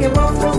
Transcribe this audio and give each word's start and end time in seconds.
make 0.00 0.10
it 0.10 0.16
one 0.16 0.49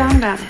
down 0.00 0.16
about 0.16 0.40
it. 0.40 0.49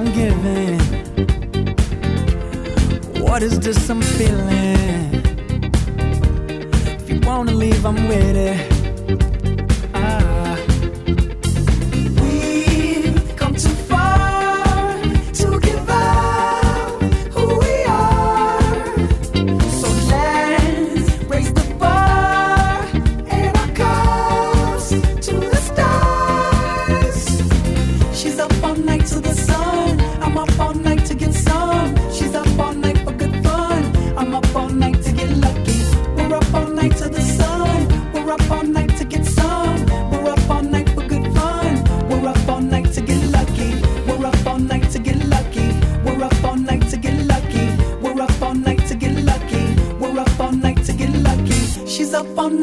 I'm 0.00 0.12
giving? 0.14 0.78
What 3.22 3.42
is 3.42 3.60
this 3.60 3.90
I'm 3.90 4.00
feeling? 4.00 5.22
If 6.98 7.10
you 7.10 7.20
wanna 7.20 7.52
leave, 7.52 7.84
I'm 7.84 8.08
with 8.08 8.34
it. 8.34 8.79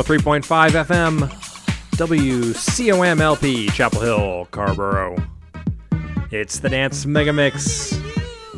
103.5 0.00 0.70
FM, 0.86 1.28
WCOMLP, 1.96 3.70
Chapel 3.74 4.00
Hill, 4.00 4.48
Carrboro. 4.50 5.22
It's 6.30 6.58
the 6.58 6.70
Dance 6.70 7.04
Mega 7.04 7.34
Mix. 7.34 8.00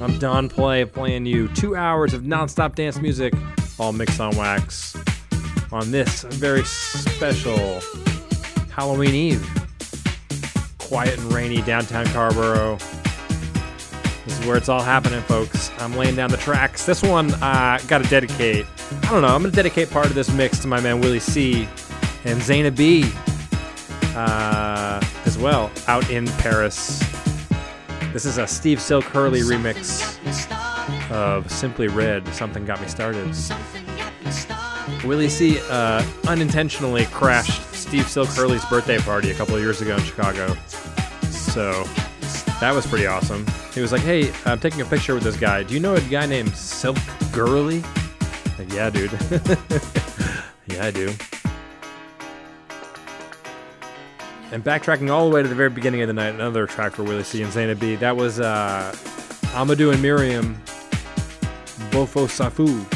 I'm 0.00 0.16
Don 0.20 0.48
Play 0.48 0.84
playing 0.84 1.26
you 1.26 1.48
two 1.48 1.74
hours 1.74 2.14
of 2.14 2.22
nonstop 2.22 2.76
dance 2.76 3.00
music, 3.00 3.34
all 3.80 3.92
mixed 3.92 4.20
on 4.20 4.36
wax, 4.36 4.96
on 5.72 5.90
this 5.90 6.22
very 6.22 6.62
special 6.62 7.80
Halloween 8.70 9.12
Eve. 9.12 9.44
Quiet 10.78 11.18
and 11.18 11.32
rainy 11.32 11.60
downtown 11.62 12.06
Carrboro. 12.06 12.78
Is 14.42 14.48
where 14.48 14.56
it's 14.56 14.68
all 14.68 14.82
happening, 14.82 15.20
folks. 15.22 15.70
I'm 15.78 15.94
laying 15.96 16.16
down 16.16 16.30
the 16.30 16.36
tracks. 16.36 16.84
This 16.84 17.00
one, 17.02 17.32
uh, 17.34 17.78
got 17.86 18.02
to 18.02 18.10
dedicate. 18.10 18.66
I 19.04 19.10
don't 19.10 19.22
know. 19.22 19.28
I'm 19.28 19.42
gonna 19.42 19.50
dedicate 19.50 19.88
part 19.90 20.06
of 20.06 20.14
this 20.14 20.32
mix 20.32 20.58
to 20.60 20.68
my 20.68 20.80
man 20.80 21.00
Willie 21.00 21.20
C. 21.20 21.68
and 22.24 22.40
Zaina 22.40 22.74
B. 22.74 23.04
Uh, 24.16 25.00
as 25.26 25.38
well, 25.38 25.70
out 25.86 26.10
in 26.10 26.26
Paris. 26.38 26.98
This 28.12 28.24
is 28.24 28.38
a 28.38 28.46
Steve 28.46 28.80
Silk 28.80 29.04
Hurley 29.04 29.42
remix 29.42 30.18
of 31.12 31.50
Simply 31.50 31.86
Red. 31.86 32.26
Something 32.34 32.64
got 32.64 32.80
me 32.80 32.88
started. 32.88 33.32
Willie 35.04 35.28
C. 35.28 35.60
Uh, 35.70 36.04
unintentionally 36.26 37.06
crashed 37.06 37.62
Steve 37.74 38.08
Silk 38.08 38.28
Hurley's 38.30 38.64
birthday 38.64 38.98
party 38.98 39.30
a 39.30 39.34
couple 39.34 39.54
of 39.54 39.60
years 39.60 39.80
ago 39.80 39.94
in 39.94 40.02
Chicago. 40.02 40.56
So 41.30 41.84
that 42.62 42.72
was 42.72 42.86
pretty 42.86 43.06
awesome. 43.06 43.44
He 43.74 43.80
was 43.80 43.90
like, 43.90 44.02
"Hey, 44.02 44.32
I'm 44.44 44.60
taking 44.60 44.80
a 44.82 44.84
picture 44.84 45.14
with 45.14 45.24
this 45.24 45.36
guy. 45.36 45.64
Do 45.64 45.74
you 45.74 45.80
know 45.80 45.96
a 45.96 46.00
guy 46.02 46.26
named 46.26 46.54
Silk 46.54 46.96
Girly?" 47.32 47.82
Like, 48.56 48.72
yeah, 48.72 48.88
dude. 48.88 49.10
yeah, 50.68 50.84
I 50.86 50.92
do. 50.92 51.12
And 54.52 54.62
backtracking 54.62 55.10
all 55.10 55.28
the 55.28 55.34
way 55.34 55.42
to 55.42 55.48
the 55.48 55.56
very 55.56 55.70
beginning 55.70 56.02
of 56.02 56.06
the 56.06 56.12
night, 56.12 56.34
another 56.34 56.68
track 56.68 56.92
for 56.92 57.02
Willie 57.02 57.24
C 57.24 57.42
and 57.42 57.52
Zana 57.52 57.78
B. 57.78 57.96
That 57.96 58.16
was 58.16 58.38
uh, 58.38 58.94
Amadou 59.54 59.92
and 59.92 60.00
Mariam, 60.00 60.54
Bofou 61.90 62.28
Safou. 62.28 62.88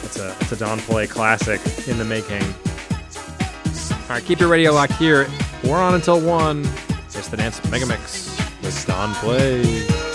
That's 0.00 0.18
a, 0.18 0.54
a 0.54 0.58
Don 0.58 0.78
Play 0.78 1.06
classic 1.06 1.60
in 1.88 1.98
the 1.98 2.06
making. 2.06 2.42
All 4.04 4.16
right, 4.16 4.24
keep 4.24 4.40
your 4.40 4.48
radio 4.48 4.72
locked 4.72 4.94
here. 4.94 5.28
We're 5.62 5.76
on 5.76 5.94
until 5.94 6.18
1. 6.18 6.64
The 7.30 7.36
Dance 7.36 7.60
Megamix 7.60 8.28
with 8.62 8.86
Don 8.86 9.14
Play. 9.14 10.11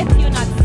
if 0.00 0.18
you're 0.18 0.30
not 0.30 0.59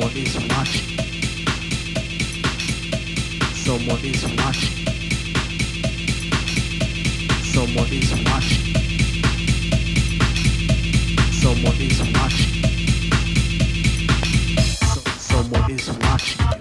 Someone 0.00 0.16
is 0.16 0.34
watching. 0.48 0.96
Someone 3.52 4.02
is 4.02 4.24
watching. 4.38 4.86
Someone 7.44 7.92
is 7.92 8.10
watching. 8.24 8.64
Someone 11.42 11.80
is 11.82 12.00
watching. 12.14 12.52
Someone 15.18 15.70
is 15.70 15.90
watching. 15.90 16.59